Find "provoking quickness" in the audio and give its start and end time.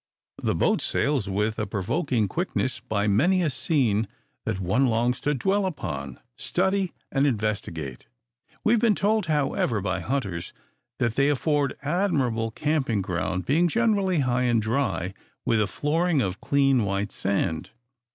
1.67-2.79